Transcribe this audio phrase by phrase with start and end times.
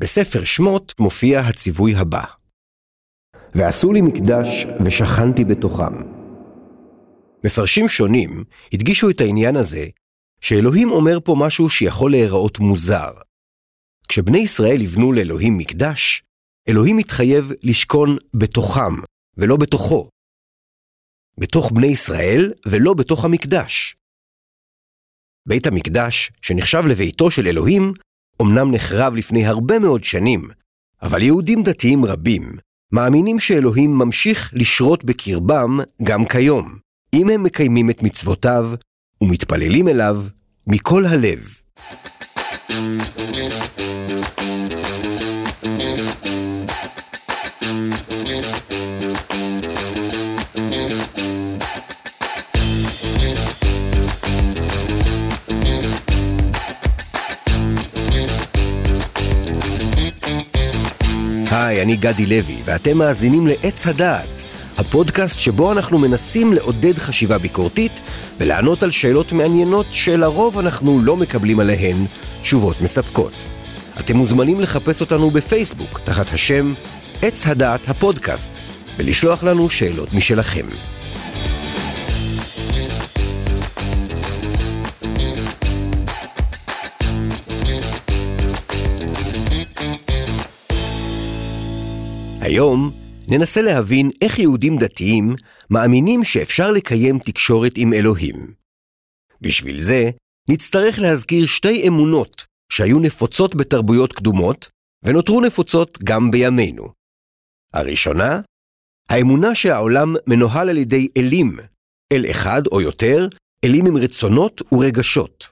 [0.00, 2.24] בספר שמות מופיע הציווי הבא:
[3.54, 5.94] ועשו לי מקדש ושכנתי בתוכם.
[7.44, 9.86] מפרשים שונים הדגישו את העניין הזה
[10.40, 13.12] שאלוהים אומר פה משהו שיכול להיראות מוזר.
[14.08, 16.22] כשבני ישראל יבנו לאלוהים מקדש,
[16.68, 18.94] אלוהים מתחייב לשכון בתוכם,
[19.36, 20.08] ולא בתוכו.
[21.40, 23.96] בתוך בני ישראל ולא בתוך המקדש.
[25.48, 27.92] בית המקדש, שנחשב לביתו של אלוהים,
[28.42, 30.48] אמנם נחרב לפני הרבה מאוד שנים,
[31.02, 32.52] אבל יהודים דתיים רבים
[32.92, 36.76] מאמינים שאלוהים ממשיך לשרות בקרבם גם כיום,
[37.14, 38.74] אם הם מקיימים את מצוותיו
[39.20, 40.22] ומתפללים אליו
[40.66, 41.60] מכל הלב.
[61.56, 64.42] היי, אני גדי לוי, ואתם מאזינים לעץ הדעת,
[64.76, 67.92] הפודקאסט שבו אנחנו מנסים לעודד חשיבה ביקורתית
[68.38, 71.96] ולענות על שאלות מעניינות שלרוב אנחנו לא מקבלים עליהן
[72.42, 73.32] תשובות מספקות.
[74.00, 76.72] אתם מוזמנים לחפש אותנו בפייסבוק תחת השם
[77.22, 78.58] עץ הדעת הפודקאסט
[78.98, 80.66] ולשלוח לנו שאלות משלכם.
[92.44, 92.90] היום
[93.28, 95.34] ננסה להבין איך יהודים דתיים
[95.70, 98.54] מאמינים שאפשר לקיים תקשורת עם אלוהים.
[99.40, 100.10] בשביל זה,
[100.50, 104.68] נצטרך להזכיר שתי אמונות שהיו נפוצות בתרבויות קדומות,
[105.04, 106.88] ונותרו נפוצות גם בימינו.
[107.74, 108.40] הראשונה,
[109.08, 111.56] האמונה שהעולם מנוהל על ידי אלים,
[112.12, 113.28] אל אחד או יותר,
[113.64, 115.48] אלים עם רצונות ורגשות.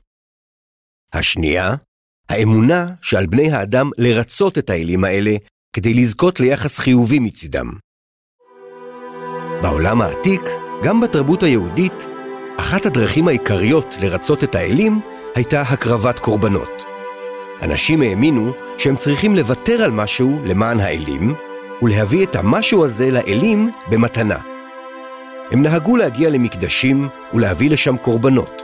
[1.12, 1.74] השנייה,
[2.28, 5.30] האמונה שעל בני האדם לרצות את האלים האלה
[5.76, 7.66] כדי לזכות ליחס חיובי מצידם.
[9.62, 10.42] בעולם העתיק,
[10.82, 12.06] גם בתרבות היהודית,
[12.60, 15.00] אחת הדרכים העיקריות לרצות את האלים
[15.34, 16.84] הייתה הקרבת קורבנות.
[17.62, 21.34] אנשים האמינו שהם צריכים לוותר על משהו למען האלים,
[21.82, 24.38] ולהביא את המשהו הזה לאלים במתנה.
[25.50, 28.62] הם נהגו להגיע למקדשים ולהביא לשם קורבנות,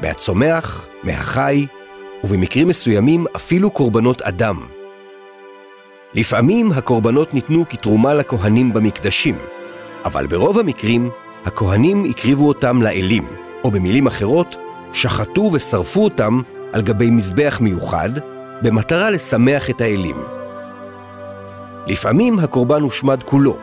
[0.00, 1.66] מהצומח, מהחי,
[2.24, 4.81] ובמקרים מסוימים אפילו קורבנות אדם.
[6.14, 9.38] לפעמים הקורבנות ניתנו כתרומה לכהנים במקדשים,
[10.04, 11.10] אבל ברוב המקרים
[11.44, 13.26] הכהנים הקריבו אותם לאלים,
[13.64, 14.56] או במילים אחרות,
[14.92, 16.40] שחטו ושרפו אותם
[16.72, 18.10] על גבי מזבח מיוחד,
[18.62, 20.16] במטרה לשמח את האלים.
[21.86, 23.58] לפעמים הקורבן הושמד כולו,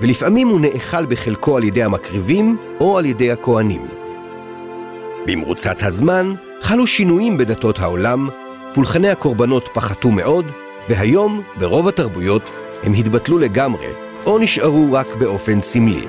[0.00, 3.86] ולפעמים הוא נאכל בחלקו על ידי המקריבים או על ידי הכהנים.
[5.26, 8.28] במרוצת הזמן חלו שינויים בדתות העולם,
[8.74, 10.52] פולחני הקורבנות פחתו מאוד,
[10.88, 12.50] והיום, ברוב התרבויות,
[12.82, 13.88] הם התבטלו לגמרי,
[14.26, 16.06] או נשארו רק באופן סמלי.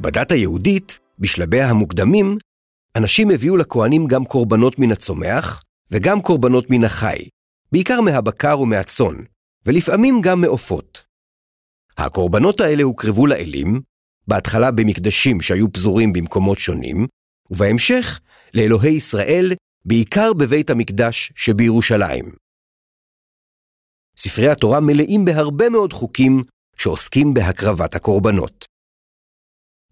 [0.00, 2.38] בדת היהודית, בשלביה המוקדמים,
[2.96, 7.28] אנשים הביאו לכהנים גם קורבנות מן הצומח, וגם קורבנות מן החי,
[7.72, 9.14] בעיקר מהבקר ומהצאן,
[9.66, 11.04] ולפעמים גם מעופות.
[11.98, 13.80] הקורבנות האלה הוקרבו לאלים,
[14.28, 17.06] בהתחלה במקדשים שהיו פזורים במקומות שונים,
[17.50, 18.20] ובהמשך
[18.54, 19.52] לאלוהי ישראל
[19.84, 22.24] בעיקר בבית המקדש שבירושלים.
[24.16, 26.42] ספרי התורה מלאים בהרבה מאוד חוקים
[26.76, 28.64] שעוסקים בהקרבת הקורבנות.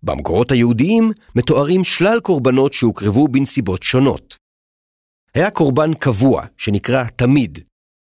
[0.02, 4.36] במקורות היהודיים מתוארים שלל קורבנות שהוקרבו בנסיבות שונות.
[5.34, 7.58] היה קורבן קבוע, שנקרא תמיד,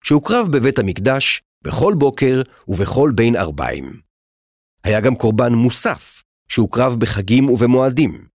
[0.05, 4.00] שהוקרב בבית המקדש בכל בוקר ובכל בין ארבעים.
[4.84, 8.34] היה גם קורבן מוסף, שהוקרב בחגים ובמועדים.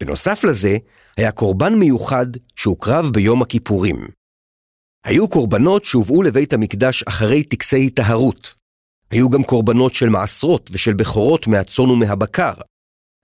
[0.00, 0.76] בנוסף לזה,
[1.16, 2.26] היה קורבן מיוחד
[2.56, 3.96] שהוקרב ביום הכיפורים.
[5.04, 8.54] היו קורבנות שהובאו לבית המקדש אחרי טקסי טהרות.
[9.10, 12.52] היו גם קורבנות של מעשרות ושל בכורות מהצאן ומהבקר.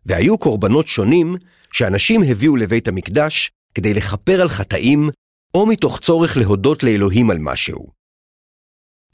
[0.07, 1.37] והיו קורבנות שונים
[1.73, 5.09] שאנשים הביאו לבית המקדש כדי לכפר על חטאים,
[5.55, 7.87] או מתוך צורך להודות לאלוהים על משהו.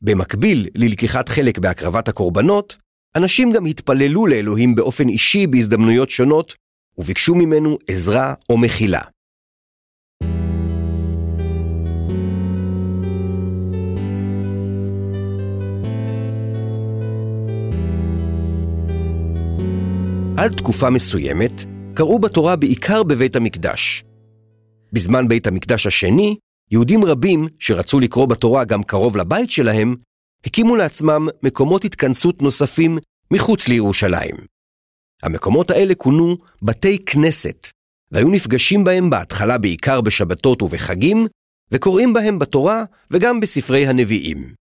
[0.03, 2.77] במקביל ללקיחת חלק בהקרבת הקורבנות,
[3.17, 6.55] אנשים גם התפללו לאלוהים באופן אישי בהזדמנויות שונות,
[7.01, 9.01] וביקשו ממנו עזרה או מחילה.
[20.37, 21.53] עד תקופה מסוימת
[21.95, 24.05] קראו בתורה בעיקר בבית המקדש.
[24.93, 26.37] בזמן בית המקדש השני,
[26.71, 29.95] יהודים רבים שרצו לקרוא בתורה גם קרוב לבית שלהם,
[30.47, 32.99] הקימו לעצמם מקומות התכנסות נוספים
[33.33, 34.50] מחוץ לירושלים.
[35.23, 37.67] המקומות האלה כונו בתי כנסת,
[38.13, 41.27] והיו נפגשים בהם בהתחלה בעיקר בשבתות ובחגים,
[41.71, 44.55] וקוראים בהם בתורה וגם בספרי הנביאים.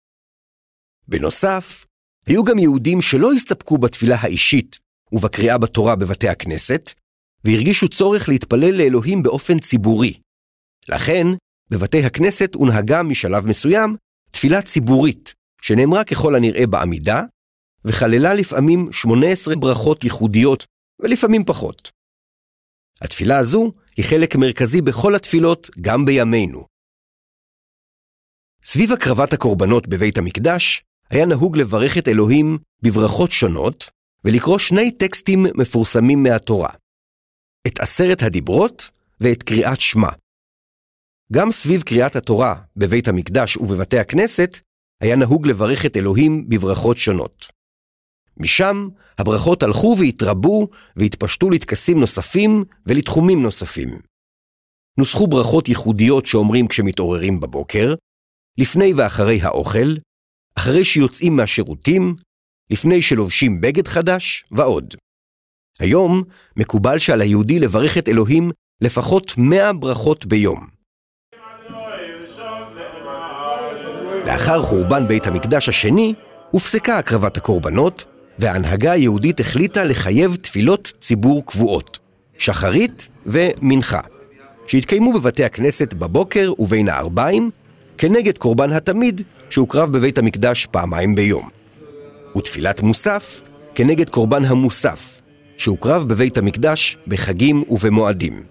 [1.07, 1.85] בנוסף,
[2.25, 4.79] היו גם יהודים שלא הסתפקו בתפילה האישית
[5.11, 6.89] ובקריאה בתורה בבתי הכנסת,
[7.43, 10.19] והרגישו צורך להתפלל לאלוהים באופן ציבורי.
[10.89, 11.27] לכן,
[11.69, 13.95] בבתי הכנסת הונהגה משלב מסוים
[14.31, 17.23] תפילה ציבורית, שנאמרה ככל הנראה בעמידה,
[17.85, 20.65] וכללה לפעמים 18 ברכות ייחודיות,
[21.01, 21.91] ולפעמים פחות.
[23.01, 26.65] התפילה הזו היא חלק מרכזי בכל התפילות, גם בימינו.
[28.63, 33.89] סביב הקרבת הקורבנות בבית המקדש, היה נהוג לברך את אלוהים בברכות שונות,
[34.25, 36.69] ולקרוא שני טקסטים מפורסמים מהתורה.
[37.67, 38.89] את עשרת הדיברות
[39.21, 40.09] ואת קריאת שמע.
[41.33, 44.57] גם סביב קריאת התורה בבית המקדש ובבתי הכנסת,
[45.01, 47.58] היה נהוג לברך את אלוהים בברכות שונות.
[48.39, 48.87] משם
[49.17, 53.99] הברכות הלכו והתרבו והתפשטו לטקסים נוספים ולתחומים נוספים.
[54.97, 57.93] נוסחו ברכות ייחודיות שאומרים כשמתעוררים בבוקר,
[58.57, 59.95] לפני ואחרי האוכל,
[60.55, 62.15] אחרי שיוצאים מהשירותים,
[62.69, 64.93] לפני שלובשים בגד חדש ועוד.
[65.79, 66.23] היום
[66.57, 68.51] מקובל שעל היהודי לברך את אלוהים
[68.81, 70.67] לפחות מאה ברכות ביום.
[74.25, 76.13] לאחר חורבן בית המקדש השני,
[76.51, 78.05] הופסקה הקרבת הקורבנות,
[78.39, 81.99] וההנהגה היהודית החליטה לחייב תפילות ציבור קבועות,
[82.37, 83.99] שחרית ומנחה,
[84.67, 87.49] שהתקיימו בבתי הכנסת בבוקר ובין הערביים,
[87.97, 91.49] כנגד קורבן התמיד שהוקרב בבית המקדש פעמיים ביום.
[92.37, 93.41] ותפילת מוסף
[93.75, 95.21] כנגד קורבן המוסף,
[95.57, 98.43] שהוקרב בבית המקדש בחגים ובמועדים.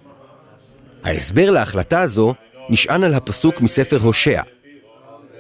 [1.05, 2.35] ההסבר להחלטה הזו
[2.71, 4.41] נשען על הפסוק מספר הושע,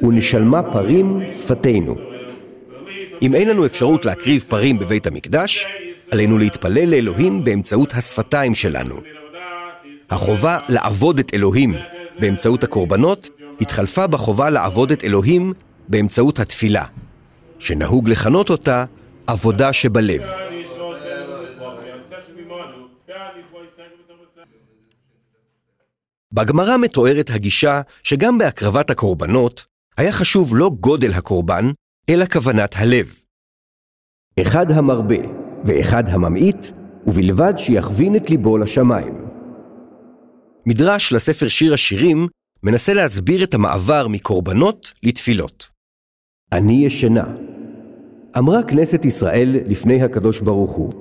[0.02, 2.17] ונשלמה פרים שפתנו.
[3.22, 5.66] אם אין לנו אפשרות להקריב פרים בבית המקדש,
[6.10, 8.94] עלינו להתפלל לאלוהים באמצעות השפתיים שלנו.
[10.10, 11.74] החובה לעבוד את אלוהים
[12.20, 13.28] באמצעות הקורבנות
[13.60, 15.52] התחלפה בחובה לעבוד את אלוהים
[15.88, 16.84] באמצעות התפילה,
[17.58, 18.84] שנהוג לכנות אותה
[19.26, 20.22] עבודה שבלב.
[26.32, 29.66] בגמרא מתוארת הגישה שגם בהקרבת הקורבנות
[29.96, 31.70] היה חשוב לא גודל הקורבן,
[32.10, 33.22] אלא כוונת הלב.
[34.42, 35.16] אחד המרבה
[35.64, 36.66] ואחד הממעיט,
[37.06, 39.14] ובלבד שיכווין את ליבו לשמיים.
[40.66, 42.26] מדרש לספר שיר השירים
[42.62, 45.68] מנסה להסביר את המעבר מקורבנות לתפילות.
[46.52, 47.24] אני ישנה.
[48.38, 50.92] אמרה כנסת ישראל לפני הקדוש ברוך הוא,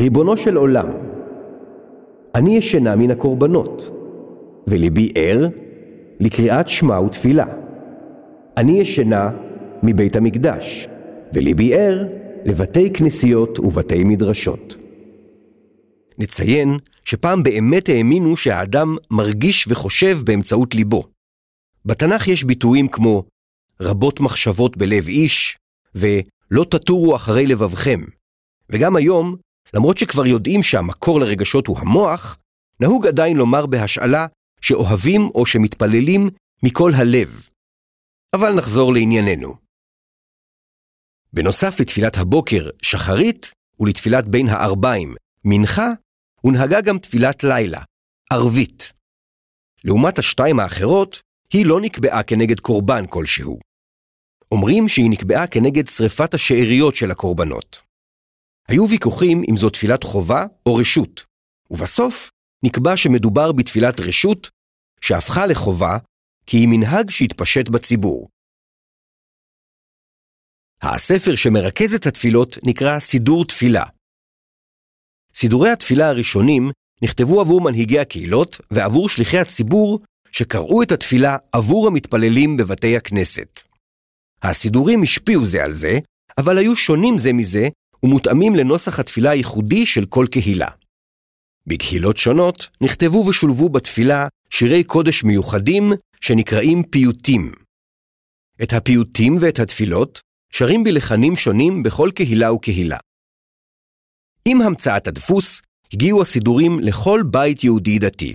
[0.00, 0.88] ריבונו של עולם,
[2.34, 3.90] אני ישנה מן הקורבנות,
[4.66, 5.48] וליבי ער
[6.20, 7.46] לקריאת שמע ותפילה.
[8.56, 9.30] אני ישנה
[9.82, 10.88] מבית המקדש,
[11.32, 12.06] וליבי ער
[12.44, 14.76] לבתי כנסיות ובתי מדרשות.
[16.18, 21.04] נציין שפעם באמת האמינו שהאדם מרגיש וחושב באמצעות ליבו.
[21.84, 23.24] בתנ"ך יש ביטויים כמו
[23.80, 25.56] רבות מחשבות בלב איש,
[25.94, 28.00] ולא תטורו אחרי לבבכם.
[28.70, 29.36] וגם היום,
[29.74, 32.38] למרות שכבר יודעים שהמקור לרגשות הוא המוח,
[32.80, 34.26] נהוג עדיין לומר בהשאלה
[34.60, 36.28] שאוהבים או שמתפללים
[36.62, 37.48] מכל הלב.
[38.34, 39.61] אבל נחזור לענייננו.
[41.34, 43.50] בנוסף לתפילת הבוקר, שחרית,
[43.80, 45.14] ולתפילת בין הערביים,
[45.44, 45.88] מנחה,
[46.40, 47.82] הונהגה גם תפילת לילה,
[48.32, 48.92] ערבית.
[49.84, 51.20] לעומת השתיים האחרות,
[51.52, 53.58] היא לא נקבעה כנגד קורבן כלשהו.
[54.52, 57.82] אומרים שהיא נקבעה כנגד שרפת השאריות של הקורבנות.
[58.68, 61.24] היו ויכוחים אם זו תפילת חובה או רשות,
[61.70, 62.30] ובסוף
[62.64, 64.50] נקבע שמדובר בתפילת רשות,
[65.00, 65.96] שהפכה לחובה
[66.46, 68.28] כי היא מנהג שהתפשט בציבור.
[70.82, 73.84] הספר שמרכז את התפילות נקרא סידור תפילה.
[75.34, 76.70] סידורי התפילה הראשונים
[77.02, 80.00] נכתבו עבור מנהיגי הקהילות ועבור שליחי הציבור
[80.32, 83.60] שקראו את התפילה עבור המתפללים בבתי הכנסת.
[84.42, 85.92] הסידורים השפיעו זה על זה,
[86.38, 87.68] אבל היו שונים זה מזה
[88.02, 90.68] ומותאמים לנוסח התפילה הייחודי של כל קהילה.
[91.66, 97.52] בקהילות שונות נכתבו ושולבו בתפילה שירי קודש מיוחדים שנקראים פיוטים.
[98.62, 100.20] את הפיוטים ואת התפילות
[100.54, 102.98] שרים בלחנים שונים בכל קהילה וקהילה.
[104.44, 108.34] עם המצאת הדפוס, הגיעו הסידורים לכל בית יהודי דתי.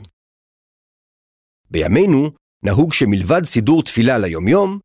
[1.71, 2.31] בימינו,
[2.63, 4.79] נהוג שמלבד סידור תפילה ליומיום,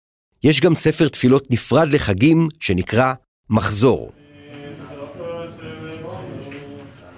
[0.44, 3.14] יש גם ספר תפילות נפרד לחגים שנקרא
[3.50, 4.12] מחזור.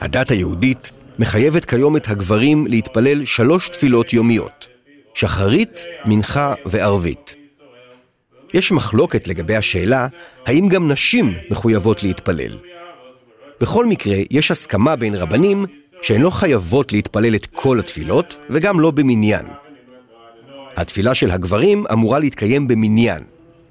[0.01, 4.69] הדת היהודית מחייבת כיום את הגברים להתפלל שלוש תפילות יומיות,
[5.15, 7.44] שחרית, מנחה וערבית.
[8.55, 10.09] יש מחלוקת לגבי השאלה
[10.47, 12.53] האם גם נשים מחויבות להתפלל.
[13.61, 15.65] בכל מקרה, יש הסכמה בין רבנים
[16.03, 19.47] שהן לא חייבות להתפלל את כל התפילות, וגם לא במניין.
[20.77, 23.23] התפילה של הגברים אמורה להתקיים במניין,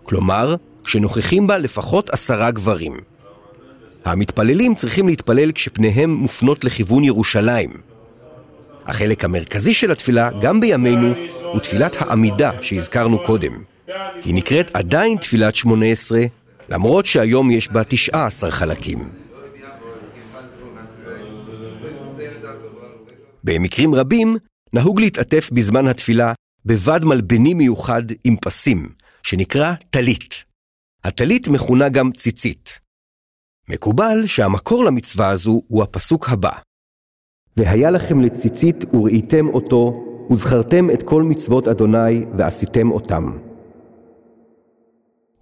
[0.03, 2.97] כלומר, כשנוכחים בה לפחות עשרה גברים.
[4.05, 7.69] המתפללים צריכים להתפלל כשפניהם מופנות לכיוון ירושלים.
[8.85, 11.13] החלק המרכזי של התפילה, גם בימינו,
[11.43, 13.72] הוא תפילת העמידה שהזכרנו קודם.
[14.23, 16.21] היא נקראת עדיין תפילת שמונה עשרה,
[16.69, 19.09] למרות שהיום יש בה תשעה עשר חלקים.
[23.43, 24.37] במקרים רבים,
[24.73, 26.33] נהוג להתעטף בזמן התפילה
[26.65, 28.89] בבד מלבני מיוחד עם פסים,
[29.23, 30.43] שנקרא טלית.
[31.03, 32.79] הטלית מכונה גם ציצית.
[33.69, 36.51] מקובל שהמקור למצווה הזו הוא הפסוק הבא:
[37.57, 43.37] והיה לכם לציצית וראיתם אותו, וזכרתם את כל מצוות אדוני ועשיתם אותם.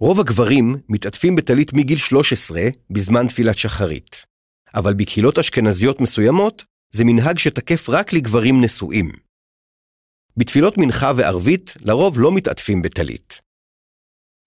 [0.04, 4.24] רוב הגברים מתעטפים בטלית מגיל 13 בזמן תפילת שחרית,
[4.74, 9.12] אבל בקהילות אשכנזיות מסוימות זה מנהג שתקף רק לגברים נשואים.
[10.36, 13.38] בתפילות מנחה וערבית לרוב לא מתעטפים בטלית.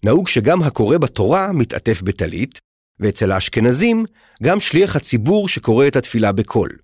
[0.05, 2.59] נהוג שגם הקורא בתורה מתעטף בטלית,
[2.99, 4.05] ואצל האשכנזים
[4.43, 6.77] גם שליח הציבור שקורא את התפילה בקול.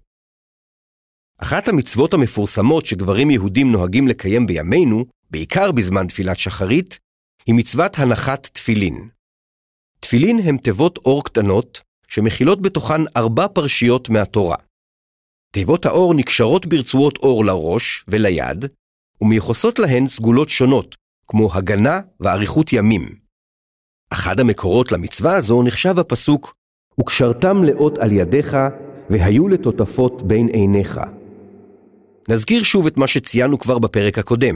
[1.37, 7.00] אחת המצוות המפורסמות שגברים יהודים נוהגים לקיים בימינו, בעיקר בזמן תפילת שחרית,
[7.45, 9.09] היא מצוות הנחת תפילין.
[9.99, 14.55] תפילין הם תיבות אור קטנות, שמכילות בתוכן ארבע פרשיות מהתורה.
[15.51, 18.65] תיבות האור נקשרות ברצועות אור לראש וליד,
[19.21, 20.95] ומיוחסות להן סגולות שונות,
[21.27, 23.15] כמו הגנה ואריכות ימים.
[24.13, 26.55] אחד המקורות למצווה הזו נחשב הפסוק
[26.99, 28.57] "וקשרתם לאות על ידיך,
[29.09, 30.99] והיו לטוטפות בין עיניך".
[32.29, 34.55] נזכיר שוב את מה שציינו כבר בפרק הקודם.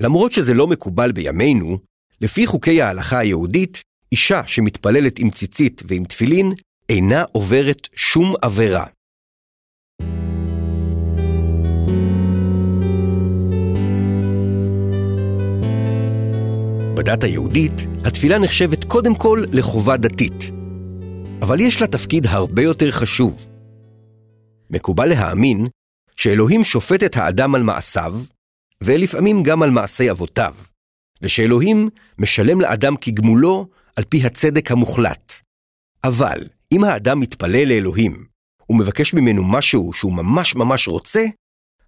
[0.00, 1.78] למרות שזה לא מקובל בימינו,
[2.20, 6.52] לפי חוקי ההלכה היהודית, אישה שמתפללת עם ציצית ועם תפילין
[6.88, 8.86] אינה עוברת שום עבירה.
[16.96, 17.72] בדת היהודית,
[18.04, 20.44] התפילה נחשבת קודם כל לחובה דתית.
[21.42, 23.50] אבל יש לה תפקיד הרבה יותר חשוב.
[24.70, 25.66] מקובל להאמין
[26.16, 28.14] שאלוהים שופט את האדם על מעשיו,
[28.80, 30.54] ולפעמים גם על מעשי אבותיו,
[31.22, 35.32] ושאלוהים משלם לאדם כגמולו על פי הצדק המוחלט.
[36.04, 36.38] אבל
[36.72, 38.24] אם האדם מתפלל לאלוהים
[38.70, 41.24] ומבקש ממנו משהו שהוא ממש ממש רוצה,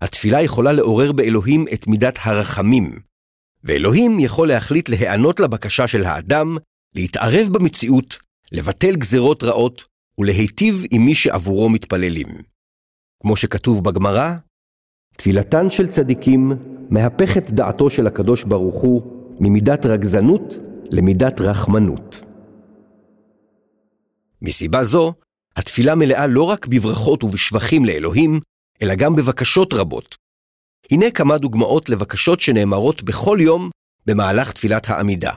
[0.00, 2.98] התפילה יכולה לעורר באלוהים את מידת הרחמים,
[3.64, 6.56] ואלוהים יכול להחליט להיענות לבקשה של האדם,
[6.94, 8.18] להתערב במציאות,
[8.52, 9.84] לבטל גזרות רעות
[10.18, 12.28] ולהיטיב עם מי שעבורו מתפללים.
[13.22, 14.34] כמו שכתוב בגמרא,
[15.16, 16.52] תפילתן של צדיקים
[16.90, 20.54] מהפכת דעתו של הקדוש ברוך הוא ממידת רגזנות
[20.90, 22.22] למידת רחמנות.
[24.42, 25.12] מסיבה זו,
[25.56, 28.40] התפילה מלאה לא רק בברכות ובשבחים לאלוהים,
[28.82, 30.14] אלא גם בבקשות רבות,
[30.90, 33.70] הנה כמה דוגמאות לבקשות שנאמרות בכל יום
[34.06, 35.32] במהלך תפילת העמידה.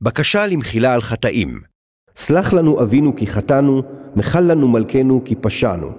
[0.00, 1.60] בקשה למחילה על חטאים.
[2.16, 3.82] סלח לנו אבינו כי חטאנו,
[4.16, 5.92] מחל לנו מלכנו כי פשענו.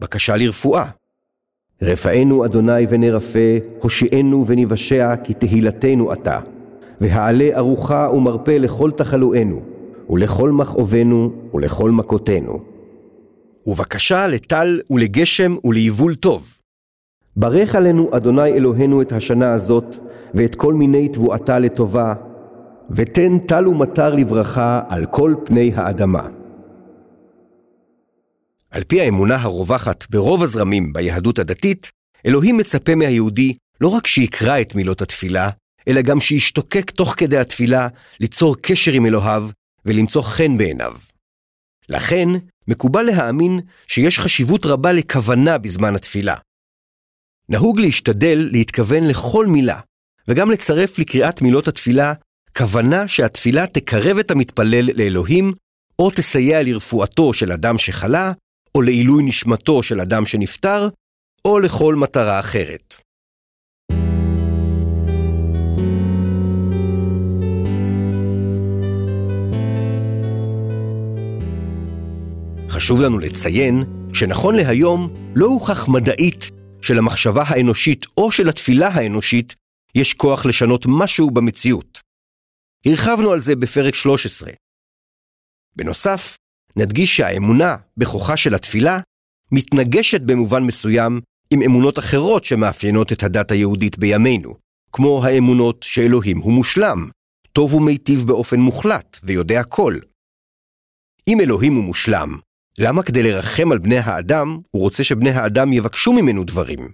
[0.00, 0.90] בקשה לרפואה.
[1.82, 6.38] רפאנו אדוני ונרפא, הושיענו וניוושע, כי תהילתנו אתה.
[7.00, 9.62] והעלה ארוחה ומרפא לכל תחלואנו,
[10.10, 12.58] ולכל מכאובנו ולכל מכותינו.
[13.66, 16.58] ובקשה לטל ולגשם וליבול טוב.
[17.36, 19.96] ברך עלינו אדוני אלוהינו את השנה הזאת,
[20.34, 22.14] ואת כל מיני תבואתה לטובה,
[22.90, 26.26] ותן טל ומטר לברכה על כל פני האדמה.
[28.72, 31.90] על פי האמונה הרווחת ברוב הזרמים ביהדות הדתית,
[32.26, 35.50] אלוהים מצפה מהיהודי לא רק שיקרא את מילות התפילה,
[35.88, 37.88] אלא גם שישתוקק תוך כדי התפילה
[38.20, 39.48] ליצור קשר עם אלוהיו
[39.84, 40.94] ולמצוא חן בעיניו.
[41.88, 42.28] לכן,
[42.68, 46.36] מקובל להאמין שיש חשיבות רבה לכוונה בזמן התפילה.
[47.48, 49.80] נהוג להשתדל להתכוון לכל מילה,
[50.28, 52.12] וגם לצרף לקריאת מילות התפילה
[52.58, 55.52] כוונה שהתפילה תקרב את המתפלל לאלוהים,
[55.98, 58.32] או תסייע לרפואתו של אדם שחלה,
[58.74, 60.88] או לעילוי נשמתו של אדם שנפטר,
[61.44, 62.94] או לכל מטרה אחרת.
[72.68, 76.50] חשוב לנו לציין שנכון להיום לא הוכח מדעית
[76.82, 79.54] שלמחשבה האנושית או של התפילה האנושית
[79.94, 82.00] יש כוח לשנות משהו במציאות.
[82.86, 84.50] הרחבנו על זה בפרק 13.
[85.76, 86.36] בנוסף,
[86.76, 89.00] נדגיש שהאמונה בכוחה של התפילה
[89.52, 94.54] מתנגשת במובן מסוים עם אמונות אחרות שמאפיינות את הדת היהודית בימינו,
[94.92, 97.08] כמו האמונות שאלוהים הוא מושלם,
[97.52, 99.98] טוב ומיטיב באופן מוחלט ויודע כל.
[101.28, 102.38] אם אלוהים הוא מושלם,
[102.78, 106.88] למה כדי לרחם על בני האדם, הוא רוצה שבני האדם יבקשו ממנו דברים?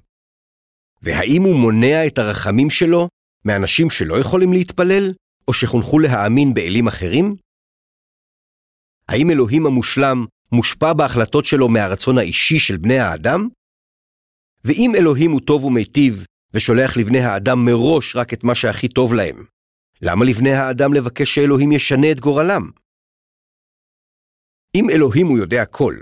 [1.03, 3.09] והאם הוא מונע את הרחמים שלו
[3.45, 5.13] מאנשים שלא יכולים להתפלל,
[5.49, 7.37] או שחונכו להאמין באלים אחרים?
[9.09, 13.49] האם אלוהים המושלם מושפע בהחלטות שלו מהרצון האישי של בני האדם?
[14.65, 16.25] ואם אלוהים הוא טוב ומיטיב,
[16.55, 19.45] ושולח לבני האדם מראש רק את מה שהכי טוב להם,
[20.03, 22.63] למה לבני האדם לבקש שאלוהים ישנה את גורלם?
[24.75, 25.95] אם אלוהים הוא יודע כל,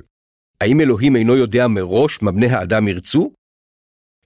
[0.60, 3.32] האם אלוהים אינו יודע מראש מה בני האדם ירצו?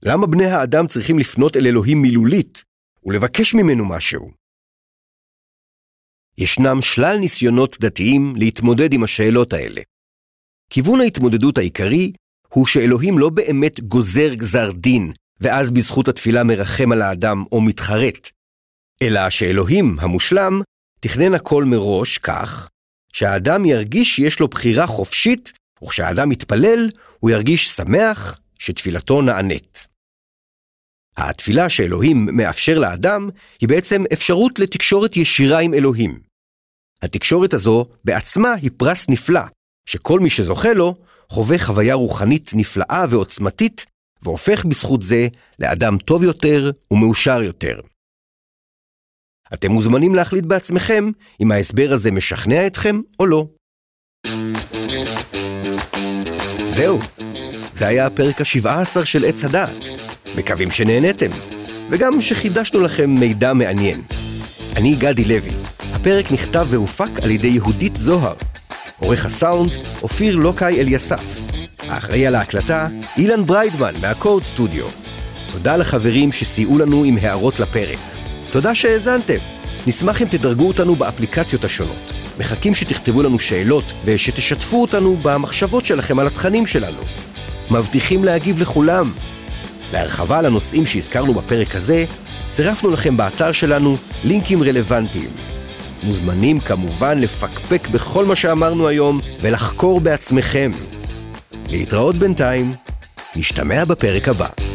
[0.03, 2.63] למה בני האדם צריכים לפנות אל אלוהים מילולית
[3.05, 4.40] ולבקש ממנו משהו?
[6.41, 9.81] ישנם שלל ניסיונות דתיים להתמודד עם השאלות האלה.
[10.71, 12.13] כיוון ההתמודדות העיקרי
[12.49, 18.31] הוא שאלוהים לא באמת גוזר גזר דין, ואז בזכות התפילה מרחם על האדם או מתחרט,
[19.03, 20.63] אלא שאלוהים המושלם
[21.01, 22.69] תכנן הכל מראש כך
[23.13, 25.53] שהאדם ירגיש שיש לו בחירה חופשית,
[25.85, 29.87] וכשהאדם מתפלל, הוא ירגיש שמח שתפילתו נענית.
[31.17, 33.31] התפילה שאלוהים מאפשר לאדם
[33.61, 36.30] היא בעצם אפשרות לתקשורת ישירה עם אלוהים.
[37.03, 39.41] התקשורת הזו בעצמה היא פרס נפלא,
[39.87, 40.95] שכל מי שזוכה לו
[41.29, 43.87] חווה חוויה רוחנית נפלאה ועוצמתית,
[44.23, 45.29] והופך בזכות זה
[45.59, 47.81] לאדם טוב יותר ומאושר יותר.
[49.55, 51.11] אתם מוזמנים להחליט בעצמכם
[51.43, 53.47] אם ההסבר הזה משכנע אתכם או לא.
[56.69, 56.99] זהו,
[57.73, 59.77] זה היה הפרק ה-17 של עץ הדעת.
[60.37, 61.31] מקווים שנהנתם,
[61.91, 64.01] וגם שחידשנו לכם מידע מעניין.
[64.77, 65.51] אני גדי לוי,
[66.01, 68.35] הפרק נכתב והופק על ידי יהודית זוהר.
[68.99, 69.71] עורך הסאונד,
[70.03, 71.41] אופיר לוקאי אליסף.
[71.89, 74.85] האחראי על ההקלטה, אילן בריידמן מהקוד סטודיו.
[75.53, 77.99] תודה לחברים שסייעו לנו עם הערות לפרק.
[78.51, 79.39] תודה שהאזנתם.
[79.87, 82.13] נשמח אם תדרגו אותנו באפליקציות השונות.
[82.39, 87.03] מחכים שתכתבו לנו שאלות ושתשתפו אותנו במחשבות שלכם על התכנים שלנו.
[87.71, 89.13] מבטיחים להגיב לכולם.
[89.93, 92.05] להרחבה על הנושאים שהזכרנו בפרק הזה,
[92.51, 95.50] צירפנו לכם באתר שלנו לינקים רלוונטיים.
[96.03, 100.71] מוזמנים כמובן לפקפק בכל מה שאמרנו היום ולחקור בעצמכם.
[101.71, 102.73] להתראות בינתיים,
[103.37, 104.70] נשתמע בפרק הבא.